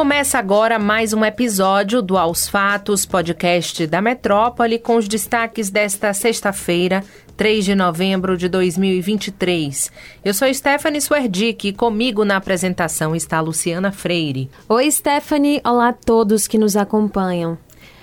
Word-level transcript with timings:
Começa 0.00 0.38
agora 0.38 0.78
mais 0.78 1.12
um 1.12 1.22
episódio 1.22 2.00
do 2.00 2.16
Aos 2.16 2.48
Fatos, 2.48 3.04
podcast 3.04 3.86
da 3.86 4.00
Metrópole, 4.00 4.78
com 4.78 4.96
os 4.96 5.06
destaques 5.06 5.68
desta 5.68 6.14
sexta-feira, 6.14 7.04
3 7.36 7.66
de 7.66 7.74
novembro 7.74 8.34
de 8.34 8.48
2023. 8.48 9.92
Eu 10.24 10.32
sou 10.32 10.52
Stephanie 10.54 11.02
Swerdick 11.02 11.68
e 11.68 11.72
comigo 11.74 12.24
na 12.24 12.38
apresentação 12.38 13.14
está 13.14 13.42
Luciana 13.42 13.92
Freire. 13.92 14.48
Oi, 14.70 14.90
Stephanie. 14.90 15.60
Olá 15.62 15.90
a 15.90 15.92
todos 15.92 16.48
que 16.48 16.56
nos 16.56 16.78
acompanham. 16.78 17.58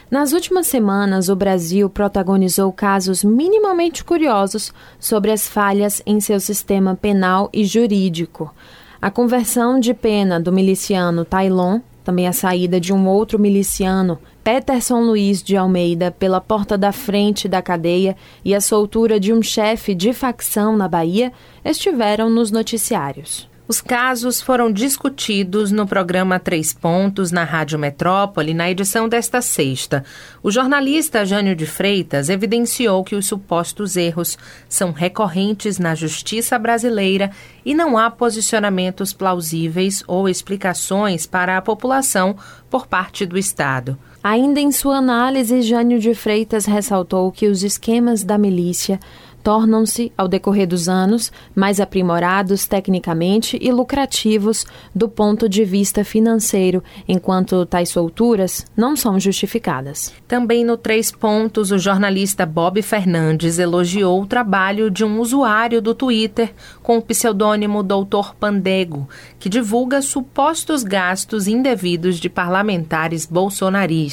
Nas 0.09 0.34
últimas 0.34 0.68
semanas, 0.68 1.29
o 1.29 1.36
Brasil 1.36 1.89
protagonizou 1.89 2.71
casos 2.71 3.23
minimamente 3.23 4.04
curiosos 4.04 4.71
sobre 5.00 5.32
as 5.32 5.48
falhas 5.48 6.04
em 6.05 6.20
seu 6.20 6.39
sistema 6.39 6.95
penal 6.95 7.50
e 7.52 7.66
jurídico. 7.66 8.54
A 9.00 9.12
conversão 9.12 9.80
de 9.80 9.94
pena 9.94 10.40
do 10.40 10.52
miliciano 10.52 11.24
Tailon, 11.24 11.82
também 12.04 12.28
a 12.28 12.34
saída 12.34 12.80
de 12.80 12.92
um 12.92 13.08
outro 13.08 13.38
miliciano, 13.38 14.18
Peterson 14.44 15.02
Luiz 15.02 15.44
de 15.44 15.56
Almeida, 15.56 16.10
pela 16.10 16.42
porta 16.42 16.76
da 16.78 16.92
frente 16.92 17.48
da 17.48 17.62
cadeia 17.62 18.16
e 18.44 18.56
a 18.56 18.62
soltura 18.62 19.20
de 19.20 19.32
um 19.32 19.42
chefe 19.42 19.94
de 19.94 20.14
facção 20.14 20.76
na 20.76 20.88
Bahia 20.88 21.32
estiveram 21.64 22.28
nos 22.30 22.50
noticiários. 22.50 23.48
Os 23.70 23.81
casos 23.81 24.41
foram 24.41 24.71
discutidos 24.71 25.73
no 25.73 25.85
programa 25.85 26.39
Três 26.39 26.71
Pontos, 26.71 27.34
na 27.34 27.44
Rádio 27.44 27.77
Metrópole, 27.77 28.53
na 28.53 28.71
edição 28.71 29.09
desta 29.09 29.41
sexta. 29.41 30.05
O 30.41 30.49
jornalista 30.49 31.25
Jânio 31.25 31.53
de 31.53 31.66
Freitas 31.66 32.30
evidenciou 32.30 33.03
que 33.03 33.13
os 33.13 33.27
supostos 33.27 33.98
erros 33.98 34.38
são 34.70 34.94
recorrentes 34.94 35.80
na 35.80 35.95
justiça 35.95 36.58
brasileira 36.58 37.30
e 37.66 37.75
não 37.75 37.98
há 37.98 38.09
posicionamentos 38.09 39.11
plausíveis 39.11 40.02
ou 40.08 40.30
explicações 40.30 41.25
para 41.25 41.58
a 41.58 41.61
população 41.61 42.38
por 42.70 42.88
parte 42.88 43.25
do 43.25 43.38
Estado. 43.38 43.99
Ainda 44.23 44.60
em 44.60 44.72
sua 44.72 44.98
análise, 44.98 45.62
Jânio 45.62 46.00
de 46.00 46.14
Freitas 46.14 46.66
ressaltou 46.66 47.32
que 47.32 47.48
os 47.48 47.64
esquemas 47.64 48.23
da 48.23 48.38
milícia 48.38 49.00
tornam-se, 49.48 50.12
ao 50.18 50.28
decorrer 50.28 50.68
dos 50.68 50.90
anos, 50.90 51.32
mais 51.56 51.80
aprimorados 51.80 52.68
tecnicamente 52.68 53.58
e 53.62 53.72
lucrativos 53.72 54.66
do 54.94 55.08
ponto 55.08 55.48
de 55.48 55.64
vista 55.64 56.04
financeiro, 56.04 56.84
enquanto 57.08 57.66
tais 57.66 57.88
solturas 57.88 58.66
não 58.76 58.98
são 58.98 59.18
justificadas. 59.18 60.14
Também 60.28 60.66
no 60.66 60.76
Três 60.76 61.12
Pontos, 61.12 61.72
o 61.72 61.80
jornalista 61.80 62.45
Bob 62.45 62.82
Fernandes 62.82 63.58
elogiou 63.58 64.22
o 64.22 64.28
trabalho 64.28 64.92
de 64.92 65.06
um 65.06 65.18
usuário 65.22 65.82
do 65.82 65.95
Twitter 65.95 66.54
com 66.84 66.98
o 66.98 67.02
pseudônimo 67.02 67.82
Doutor 67.84 68.36
Pandego, 68.36 69.08
que 69.40 69.48
divulga 69.48 70.02
supostos 70.02 70.84
gastos 70.84 71.48
indevidos 71.48 72.20
de 72.20 72.28
parlamentares 72.28 73.26
bolsonaristas. 73.26 74.06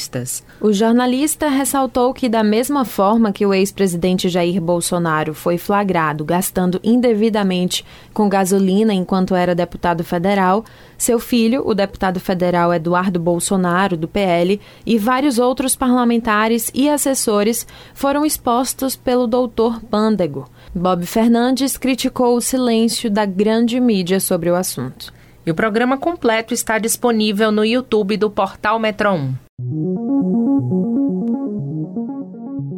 O 0.60 0.72
jornalista 0.72 1.48
ressaltou 1.48 2.12
que, 2.12 2.28
da 2.28 2.42
mesma 2.42 2.84
forma 2.84 3.32
que 3.32 3.46
o 3.46 3.54
ex-presidente 3.54 4.28
Jair 4.28 4.60
Bolsonaro 4.60 4.84
Bolsonaro 4.84 5.34
foi 5.34 5.56
flagrado 5.56 6.24
gastando 6.24 6.80
indevidamente 6.82 7.84
com 8.12 8.28
gasolina 8.28 8.92
enquanto 8.92 9.34
era 9.34 9.54
deputado 9.54 10.04
federal, 10.04 10.64
seu 10.98 11.18
filho, 11.18 11.62
o 11.66 11.74
deputado 11.74 12.20
federal 12.20 12.72
Eduardo 12.72 13.18
Bolsonaro, 13.18 13.96
do 13.96 14.06
PL, 14.06 14.60
e 14.84 14.98
vários 14.98 15.38
outros 15.38 15.74
parlamentares 15.74 16.70
e 16.74 16.88
assessores 16.88 17.66
foram 17.94 18.24
expostos 18.24 18.96
pelo 18.96 19.26
doutor 19.26 19.80
Pândego. 19.84 20.48
Bob 20.74 21.06
Fernandes 21.06 21.76
criticou 21.76 22.36
o 22.36 22.40
silêncio 22.40 23.10
da 23.10 23.24
grande 23.24 23.80
mídia 23.80 24.20
sobre 24.20 24.50
o 24.50 24.54
assunto. 24.54 25.12
E 25.46 25.50
o 25.50 25.54
programa 25.54 25.98
completo 25.98 26.54
está 26.54 26.78
disponível 26.78 27.52
no 27.52 27.64
YouTube 27.64 28.16
do 28.16 28.30
Portal 28.30 28.78
Metro 28.78 29.12
1. 29.12 29.43
Música 29.60 30.93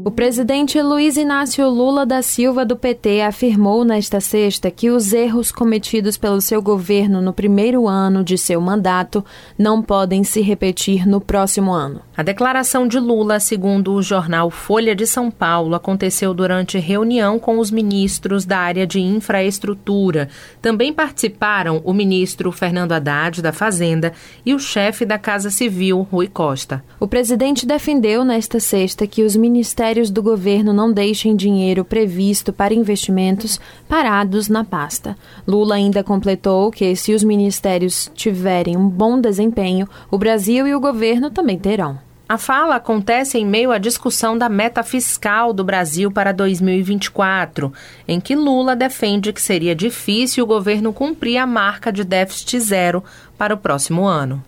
o 0.06 0.10
presidente 0.12 0.80
Luiz 0.80 1.16
Inácio 1.16 1.68
Lula 1.68 2.06
da 2.06 2.22
Silva 2.22 2.64
do 2.64 2.76
PT 2.76 3.22
afirmou 3.22 3.84
nesta 3.84 4.20
sexta 4.20 4.70
que 4.70 4.88
os 4.88 5.12
erros 5.12 5.50
cometidos 5.50 6.16
pelo 6.16 6.40
seu 6.40 6.62
governo 6.62 7.20
no 7.20 7.32
primeiro 7.32 7.88
ano 7.88 8.22
de 8.22 8.38
seu 8.38 8.60
mandato 8.60 9.24
não 9.58 9.82
podem 9.82 10.22
se 10.22 10.40
repetir 10.40 11.08
no 11.08 11.20
próximo 11.20 11.72
ano. 11.72 12.02
A 12.16 12.22
declaração 12.22 12.86
de 12.86 13.00
Lula, 13.00 13.40
segundo 13.40 13.94
o 13.94 14.00
jornal 14.00 14.48
Folha 14.48 14.94
de 14.94 15.08
São 15.08 15.28
Paulo, 15.28 15.74
aconteceu 15.74 16.32
durante 16.32 16.78
reunião 16.78 17.36
com 17.36 17.58
os 17.58 17.72
ministros 17.72 18.44
da 18.44 18.58
área 18.58 18.86
de 18.86 19.00
infraestrutura. 19.00 20.28
Também 20.62 20.92
participaram 20.92 21.82
o 21.84 21.92
ministro 21.92 22.52
Fernando 22.52 22.92
Haddad 22.92 23.42
da 23.42 23.52
Fazenda 23.52 24.12
e 24.46 24.54
o 24.54 24.58
chefe 24.60 25.04
da 25.04 25.18
Casa 25.18 25.50
Civil, 25.50 26.06
Rui 26.08 26.28
Costa. 26.28 26.84
O 27.00 27.08
presidente 27.08 27.66
defendeu 27.66 28.24
nesta 28.24 28.60
sexta 28.60 29.04
que 29.04 29.24
os 29.24 29.34
ministérios 29.34 29.95
ministérios 29.96 30.10
do 30.10 30.22
governo 30.22 30.72
não 30.74 30.92
deixem 30.92 31.34
dinheiro 31.34 31.82
previsto 31.82 32.52
para 32.52 32.74
investimentos 32.74 33.58
parados 33.88 34.46
na 34.46 34.62
pasta. 34.62 35.16
Lula 35.46 35.76
ainda 35.76 36.04
completou 36.04 36.70
que, 36.70 36.94
se 36.94 37.14
os 37.14 37.24
ministérios 37.24 38.10
tiverem 38.14 38.76
um 38.76 38.88
bom 38.88 39.18
desempenho, 39.18 39.88
o 40.10 40.18
Brasil 40.18 40.66
e 40.66 40.74
o 40.74 40.80
governo 40.80 41.30
também 41.30 41.58
terão. 41.58 41.98
A 42.28 42.36
fala 42.36 42.74
acontece 42.74 43.38
em 43.38 43.46
meio 43.46 43.70
à 43.70 43.78
discussão 43.78 44.36
da 44.36 44.48
meta 44.48 44.82
fiscal 44.82 45.52
do 45.52 45.64
Brasil 45.64 46.10
para 46.10 46.32
2024, 46.32 47.72
em 48.06 48.20
que 48.20 48.34
Lula 48.34 48.76
defende 48.76 49.32
que 49.32 49.40
seria 49.40 49.74
difícil 49.74 50.44
o 50.44 50.46
governo 50.46 50.92
cumprir 50.92 51.38
a 51.38 51.46
marca 51.46 51.90
de 51.90 52.04
déficit 52.04 52.60
zero 52.60 53.02
para 53.38 53.54
o 53.54 53.58
próximo 53.58 54.04
ano. 54.04 54.42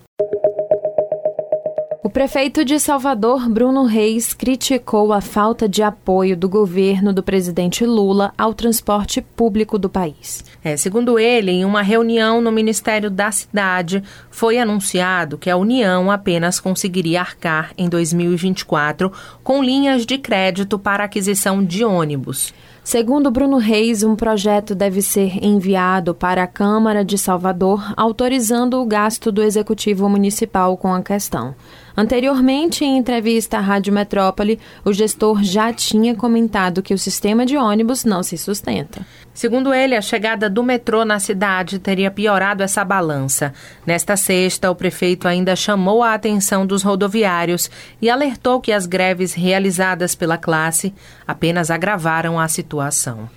O 2.19 2.21
prefeito 2.21 2.65
de 2.65 2.81
Salvador, 2.81 3.49
Bruno 3.49 3.85
Reis, 3.85 4.35
criticou 4.35 5.13
a 5.13 5.21
falta 5.21 5.69
de 5.69 5.85
apoio 5.85 6.37
do 6.37 6.49
governo 6.49 7.13
do 7.13 7.23
presidente 7.23 7.87
Lula 7.87 8.33
ao 8.37 8.53
transporte 8.53 9.23
público 9.23 9.79
do 9.79 9.89
país. 9.89 10.45
É, 10.65 10.77
segundo 10.77 11.17
ele, 11.17 11.53
em 11.53 11.65
uma 11.65 11.81
reunião 11.81 12.41
no 12.41 12.51
Ministério 12.51 13.09
da 13.09 13.31
Cidade, 13.31 14.03
foi 14.33 14.59
anunciado 14.59 15.39
que 15.39 15.49
a 15.49 15.57
União 15.57 16.11
apenas 16.11 16.59
conseguiria 16.59 17.21
arcar 17.21 17.71
em 17.79 17.89
2024 17.89 19.13
com 19.45 19.63
linhas 19.63 20.05
de 20.05 20.19
crédito 20.19 20.77
para 20.77 21.05
aquisição 21.05 21.65
de 21.65 21.85
ônibus. 21.85 22.53
Segundo 22.83 23.31
Bruno 23.31 23.59
Reis, 23.59 24.03
um 24.03 24.17
projeto 24.17 24.75
deve 24.75 25.03
ser 25.03 25.45
enviado 25.45 26.15
para 26.15 26.43
a 26.43 26.47
Câmara 26.47 27.05
de 27.05 27.19
Salvador, 27.19 27.93
autorizando 27.95 28.81
o 28.81 28.87
gasto 28.87 29.31
do 29.31 29.43
Executivo 29.43 30.09
Municipal 30.09 30.75
com 30.75 30.95
a 30.95 31.03
questão. 31.03 31.55
Anteriormente, 31.99 32.85
em 32.85 32.97
entrevista 32.97 33.59
à 33.59 33.61
Rádio 33.61 33.93
Metrópole, 33.93 34.61
o 34.85 34.93
gestor 34.93 35.43
já 35.43 35.73
tinha 35.73 36.15
comentado 36.15 36.81
que 36.81 36.95
o 36.95 36.99
sistema 36.99 37.45
de 37.45 37.57
ônibus 37.57 38.05
não 38.05 38.23
se 38.23 38.39
sustenta. 38.39 39.05
Segundo 39.35 39.75
ele, 39.75 39.97
a 39.97 40.01
chegada 40.01 40.49
do 40.49 40.63
metrô 40.63 41.05
na 41.05 41.19
cidade 41.19 41.81
teria 41.81 42.09
piorado 42.09 42.63
essa 42.63 42.85
balança. 42.85 43.53
Nesta 43.85 44.17
sexta, 44.17 44.71
o 44.71 44.77
prefeito 44.77 45.27
ainda 45.27 45.57
chamou 45.57 46.01
a 46.01 46.15
atenção 46.15 46.65
dos 46.65 46.85
rodoviários 46.85 47.69
e 48.01 48.09
alertou 48.09 48.61
que 48.61 48.71
as 48.71 48.87
greves 48.87 49.35
realizadas 49.35 50.15
pela 50.15 50.39
classe 50.39 50.95
apenas 51.27 51.69
agravaram 51.69 52.39
a 52.39 52.47
situação. 52.47 53.29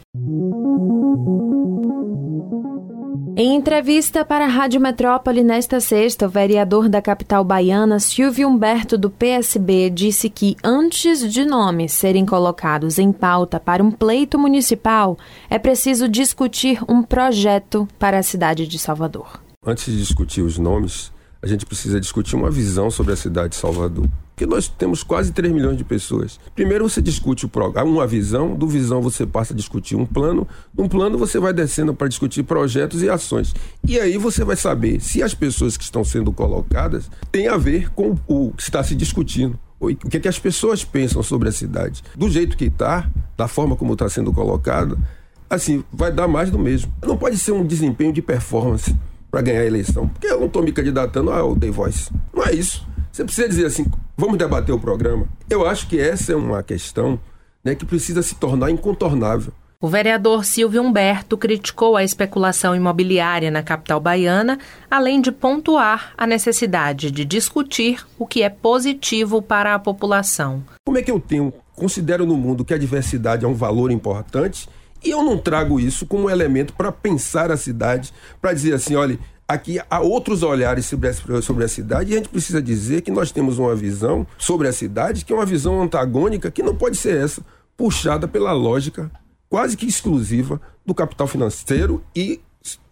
Em 3.43 3.55
entrevista 3.55 4.23
para 4.23 4.45
a 4.45 4.47
Rádio 4.47 4.79
Metrópole 4.79 5.43
nesta 5.43 5.79
sexta, 5.79 6.27
o 6.27 6.29
vereador 6.29 6.87
da 6.87 7.01
capital 7.01 7.43
baiana, 7.43 7.99
Silvio 7.99 8.47
Humberto, 8.47 8.99
do 8.99 9.09
PSB, 9.09 9.89
disse 9.89 10.29
que 10.29 10.55
antes 10.63 11.27
de 11.27 11.43
nomes 11.43 11.91
serem 11.91 12.23
colocados 12.23 12.99
em 12.99 13.11
pauta 13.11 13.59
para 13.59 13.83
um 13.83 13.89
pleito 13.89 14.37
municipal, 14.37 15.17
é 15.49 15.57
preciso 15.57 16.07
discutir 16.07 16.83
um 16.87 17.01
projeto 17.01 17.87
para 17.97 18.19
a 18.19 18.23
cidade 18.23 18.67
de 18.67 18.77
Salvador. 18.77 19.41
Antes 19.65 19.85
de 19.85 19.97
discutir 19.97 20.43
os 20.43 20.59
nomes, 20.59 21.11
a 21.41 21.47
gente 21.47 21.65
precisa 21.65 21.99
discutir 21.99 22.35
uma 22.35 22.51
visão 22.51 22.91
sobre 22.91 23.13
a 23.13 23.15
cidade 23.15 23.49
de 23.49 23.55
Salvador. 23.55 24.07
Porque 24.29 24.45
nós 24.45 24.67
temos 24.67 25.03
quase 25.03 25.31
3 25.31 25.51
milhões 25.51 25.77
de 25.77 25.83
pessoas. 25.83 26.39
Primeiro 26.55 26.87
você 26.87 27.01
discute 27.01 27.45
o 27.45 27.49
programa, 27.49 27.89
uma 27.89 28.07
visão, 28.07 28.55
do 28.55 28.67
visão 28.67 29.01
você 29.01 29.25
passa 29.25 29.53
a 29.53 29.55
discutir 29.55 29.95
um 29.95 30.05
plano, 30.05 30.47
um 30.77 30.87
plano 30.87 31.17
você 31.17 31.39
vai 31.39 31.51
descendo 31.51 31.93
para 31.93 32.07
discutir 32.07 32.43
projetos 32.43 33.01
e 33.01 33.09
ações. 33.09 33.55
E 33.87 33.99
aí 33.99 34.17
você 34.17 34.43
vai 34.43 34.55
saber 34.55 34.99
se 34.99 35.23
as 35.23 35.33
pessoas 35.33 35.77
que 35.77 35.83
estão 35.83 36.03
sendo 36.03 36.31
colocadas 36.31 37.09
têm 37.31 37.47
a 37.47 37.57
ver 37.57 37.91
com 37.91 38.15
o 38.27 38.51
que 38.51 38.63
está 38.63 38.83
se 38.83 38.95
discutindo. 38.95 39.59
O 39.79 39.95
que, 39.95 40.17
é 40.17 40.19
que 40.19 40.27
as 40.27 40.37
pessoas 40.37 40.83
pensam 40.83 41.23
sobre 41.23 41.49
a 41.49 41.51
cidade. 41.51 42.03
Do 42.15 42.29
jeito 42.29 42.55
que 42.55 42.65
está, 42.65 43.09
da 43.35 43.47
forma 43.47 43.75
como 43.75 43.93
está 43.93 44.07
sendo 44.07 44.31
colocado, 44.31 44.95
assim, 45.49 45.83
vai 45.91 46.11
dar 46.11 46.27
mais 46.27 46.51
do 46.51 46.59
mesmo. 46.59 46.93
Não 47.01 47.17
pode 47.17 47.35
ser 47.39 47.51
um 47.51 47.65
desempenho 47.65 48.13
de 48.13 48.21
performance 48.21 48.95
para 49.31 49.41
ganhar 49.41 49.61
a 49.61 49.65
eleição. 49.65 50.09
Porque 50.09 50.27
eu 50.27 50.39
não 50.39 50.47
estou 50.47 50.61
me 50.61 50.73
candidatando 50.73 51.31
ao 51.31 51.55
The 51.55 51.71
Voice. 51.71 52.11
Não 52.33 52.43
é 52.43 52.53
isso. 52.53 52.85
Você 53.11 53.23
precisa 53.23 53.47
dizer 53.47 53.65
assim, 53.65 53.85
vamos 54.17 54.37
debater 54.37 54.75
o 54.75 54.79
programa. 54.79 55.27
Eu 55.49 55.65
acho 55.65 55.87
que 55.87 55.99
essa 55.99 56.33
é 56.33 56.35
uma 56.35 56.61
questão 56.61 57.19
né, 57.63 57.73
que 57.73 57.85
precisa 57.85 58.21
se 58.21 58.35
tornar 58.35 58.69
incontornável. 58.69 59.53
O 59.81 59.87
vereador 59.87 60.45
Silvio 60.45 60.83
Humberto 60.83 61.35
criticou 61.35 61.97
a 61.97 62.03
especulação 62.03 62.75
imobiliária 62.75 63.49
na 63.49 63.63
capital 63.63 63.99
baiana, 63.99 64.59
além 64.89 65.19
de 65.19 65.31
pontuar 65.31 66.13
a 66.15 66.27
necessidade 66.27 67.09
de 67.09 67.25
discutir 67.25 68.05
o 68.19 68.27
que 68.27 68.43
é 68.43 68.49
positivo 68.49 69.41
para 69.41 69.73
a 69.73 69.79
população. 69.79 70.63
Como 70.85 70.99
é 70.99 71.01
que 71.01 71.09
eu 71.09 71.19
tenho, 71.19 71.51
considero 71.75 72.27
no 72.27 72.37
mundo 72.37 72.63
que 72.63 72.75
a 72.75 72.77
diversidade 72.77 73.43
é 73.43 73.47
um 73.47 73.55
valor 73.55 73.89
importante 73.89 74.69
e 75.03 75.09
eu 75.09 75.23
não 75.23 75.37
trago 75.37 75.79
isso 75.79 76.05
como 76.05 76.29
elemento 76.29 76.73
para 76.73 76.91
pensar 76.91 77.51
a 77.51 77.57
cidade, 77.57 78.13
para 78.41 78.53
dizer 78.53 78.73
assim, 78.73 78.95
olha, 78.95 79.19
aqui 79.47 79.79
há 79.89 79.99
outros 79.99 80.43
olhares 80.43 80.85
sobre 80.85 81.09
a, 81.09 81.67
cidade 81.67 82.11
e 82.11 82.13
a 82.13 82.17
gente 82.17 82.29
precisa 82.29 82.61
dizer 82.61 83.01
que 83.01 83.11
nós 83.11 83.31
temos 83.31 83.59
uma 83.59 83.75
visão 83.75 84.25
sobre 84.37 84.67
a 84.67 84.73
cidade 84.73 85.25
que 85.25 85.33
é 85.33 85.35
uma 85.35 85.45
visão 85.45 85.81
antagônica 85.81 86.49
que 86.51 86.63
não 86.63 86.75
pode 86.75 86.97
ser 86.97 87.17
essa, 87.17 87.41
puxada 87.75 88.27
pela 88.27 88.51
lógica 88.51 89.11
quase 89.49 89.75
que 89.75 89.85
exclusiva 89.85 90.61
do 90.85 90.93
capital 90.93 91.27
financeiro 91.27 92.03
e 92.15 92.39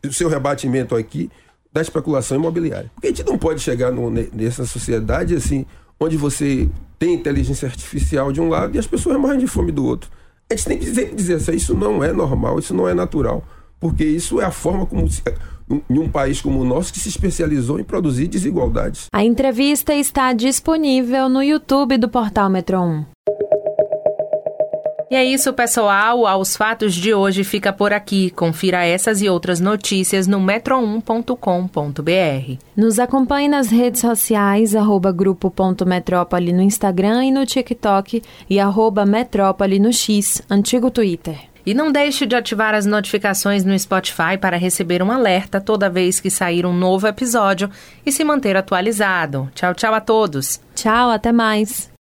o 0.05 0.11
seu 0.11 0.27
rebatimento 0.27 0.95
aqui 0.95 1.29
da 1.71 1.81
especulação 1.81 2.37
imobiliária. 2.37 2.91
Porque 2.93 3.07
a 3.07 3.09
gente 3.11 3.25
não 3.25 3.37
pode 3.37 3.61
chegar 3.61 3.91
no, 3.91 4.09
nessa 4.09 4.65
sociedade 4.65 5.35
assim, 5.35 5.65
onde 5.99 6.17
você 6.17 6.67
tem 6.97 7.13
inteligência 7.13 7.67
artificial 7.67 8.31
de 8.31 8.41
um 8.41 8.49
lado 8.49 8.75
e 8.75 8.79
as 8.79 8.87
pessoas 8.87 9.17
morrem 9.17 9.39
de 9.39 9.47
fome 9.47 9.71
do 9.71 9.85
outro. 9.85 10.09
A 10.51 10.55
gente 10.55 10.65
tem 10.65 10.79
que 10.79 10.85
sempre 10.85 11.15
dizer 11.15 11.35
assim, 11.35 11.51
isso 11.51 11.75
não 11.75 12.03
é 12.03 12.11
normal, 12.11 12.57
isso 12.57 12.73
não 12.73 12.89
é 12.89 12.93
natural, 12.95 13.43
porque 13.79 14.03
isso 14.03 14.41
é 14.41 14.45
a 14.45 14.49
forma 14.49 14.83
como 14.83 15.07
em 15.87 15.99
um 15.99 16.09
país 16.09 16.41
como 16.41 16.59
o 16.59 16.65
nosso 16.65 16.91
que 16.91 16.99
se 16.99 17.07
especializou 17.07 17.79
em 17.79 17.83
produzir 17.83 18.27
desigualdades. 18.27 19.05
A 19.13 19.23
entrevista 19.23 19.93
está 19.93 20.33
disponível 20.33 21.29
no 21.29 21.43
YouTube 21.43 21.99
do 21.99 22.09
Portal 22.09 22.49
Metro 22.49 22.81
1. 22.81 23.05
E 25.11 25.15
é 25.15 25.25
isso, 25.25 25.51
pessoal. 25.53 26.27
Aos 26.27 26.55
fatos 26.55 26.93
de 26.93 27.15
hoje 27.15 27.43
fica 27.43 27.73
por 27.73 27.91
aqui. 27.91 28.29
Confira 28.29 28.85
essas 28.85 29.23
e 29.23 29.29
outras 29.29 29.59
notícias 29.59 30.27
no 30.27 30.39
metro1.com.br. 30.39 32.63
Nos 32.77 32.99
acompanhe 32.99 33.47
nas 33.47 33.71
redes 33.71 34.01
sociais, 34.01 34.75
arroba 34.75 35.11
grupo.metrópole 35.11 36.53
no 36.53 36.61
Instagram 36.61 37.25
e 37.25 37.31
no 37.31 37.43
TikTok 37.43 38.21
e 38.47 38.59
arroba 38.59 39.03
metrópole 39.03 39.79
no 39.79 39.91
X, 39.91 40.43
antigo 40.47 40.91
Twitter. 40.91 41.49
E 41.65 41.73
não 41.73 41.91
deixe 41.91 42.25
de 42.25 42.35
ativar 42.35 42.73
as 42.73 42.85
notificações 42.85 43.65
no 43.65 43.77
Spotify 43.77 44.37
para 44.39 44.57
receber 44.57 45.01
um 45.01 45.11
alerta 45.11 45.59
toda 45.59 45.89
vez 45.89 46.19
que 46.19 46.29
sair 46.29 46.65
um 46.65 46.73
novo 46.73 47.07
episódio 47.07 47.69
e 48.05 48.11
se 48.11 48.23
manter 48.23 48.55
atualizado. 48.55 49.49
Tchau, 49.55 49.73
tchau 49.73 49.93
a 49.93 49.99
todos. 49.99 50.61
Tchau, 50.75 51.09
até 51.09 51.31
mais. 51.31 51.98